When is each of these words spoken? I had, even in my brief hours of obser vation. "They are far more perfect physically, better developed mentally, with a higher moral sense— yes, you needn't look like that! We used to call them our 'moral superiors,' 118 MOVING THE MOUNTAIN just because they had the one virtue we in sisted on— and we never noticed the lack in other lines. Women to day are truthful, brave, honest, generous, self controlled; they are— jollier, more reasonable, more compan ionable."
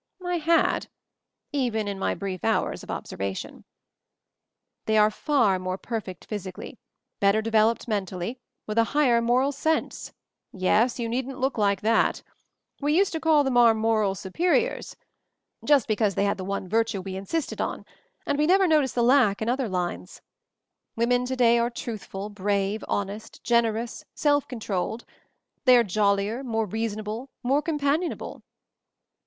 I 0.25 0.39
had, 0.39 0.87
even 1.51 1.87
in 1.87 1.99
my 1.99 2.15
brief 2.15 2.43
hours 2.43 2.81
of 2.81 2.89
obser 2.89 3.17
vation. 3.17 3.65
"They 4.87 4.97
are 4.97 5.11
far 5.11 5.59
more 5.59 5.77
perfect 5.77 6.25
physically, 6.25 6.79
better 7.19 7.39
developed 7.39 7.87
mentally, 7.87 8.39
with 8.65 8.79
a 8.79 8.83
higher 8.97 9.21
moral 9.21 9.51
sense— 9.51 10.11
yes, 10.51 10.97
you 10.97 11.07
needn't 11.07 11.37
look 11.37 11.55
like 11.55 11.81
that! 11.81 12.23
We 12.81 12.97
used 12.97 13.11
to 13.11 13.19
call 13.19 13.43
them 13.43 13.57
our 13.57 13.75
'moral 13.75 14.15
superiors,' 14.15 14.95
118 15.59 15.61
MOVING 15.61 15.61
THE 15.61 15.65
MOUNTAIN 15.67 15.67
just 15.67 15.87
because 15.87 16.15
they 16.15 16.25
had 16.25 16.37
the 16.37 16.49
one 16.49 16.67
virtue 16.67 17.01
we 17.01 17.15
in 17.15 17.25
sisted 17.27 17.61
on— 17.63 17.85
and 18.25 18.39
we 18.39 18.47
never 18.47 18.65
noticed 18.67 18.95
the 18.95 19.03
lack 19.03 19.39
in 19.39 19.49
other 19.49 19.69
lines. 19.69 20.19
Women 20.95 21.25
to 21.27 21.35
day 21.35 21.59
are 21.59 21.69
truthful, 21.69 22.29
brave, 22.29 22.83
honest, 22.87 23.43
generous, 23.43 24.03
self 24.15 24.47
controlled; 24.47 25.05
they 25.65 25.77
are— 25.77 25.83
jollier, 25.83 26.43
more 26.43 26.65
reasonable, 26.65 27.29
more 27.43 27.61
compan 27.61 27.99
ionable." 27.99 28.41